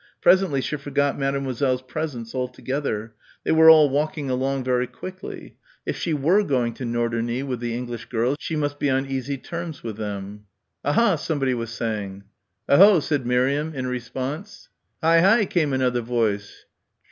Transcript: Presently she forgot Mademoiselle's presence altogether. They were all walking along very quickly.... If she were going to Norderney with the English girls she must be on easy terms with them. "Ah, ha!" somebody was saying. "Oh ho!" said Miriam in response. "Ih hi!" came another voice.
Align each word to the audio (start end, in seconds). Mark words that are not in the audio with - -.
Presently 0.19 0.61
she 0.61 0.77
forgot 0.77 1.15
Mademoiselle's 1.19 1.83
presence 1.83 2.33
altogether. 2.33 3.13
They 3.43 3.51
were 3.51 3.69
all 3.69 3.87
walking 3.87 4.31
along 4.31 4.63
very 4.63 4.87
quickly.... 4.87 5.57
If 5.85 5.95
she 5.95 6.11
were 6.11 6.41
going 6.41 6.73
to 6.73 6.85
Norderney 6.85 7.43
with 7.43 7.59
the 7.59 7.75
English 7.77 8.05
girls 8.05 8.37
she 8.39 8.55
must 8.55 8.79
be 8.79 8.89
on 8.89 9.05
easy 9.05 9.37
terms 9.37 9.83
with 9.83 9.97
them. 9.97 10.45
"Ah, 10.83 10.93
ha!" 10.93 11.15
somebody 11.17 11.53
was 11.53 11.69
saying. 11.69 12.23
"Oh 12.67 12.77
ho!" 12.77 12.99
said 12.99 13.27
Miriam 13.27 13.75
in 13.75 13.85
response. 13.85 14.69
"Ih 15.03 15.19
hi!" 15.21 15.45
came 15.45 15.71
another 15.71 16.01
voice. 16.01 16.65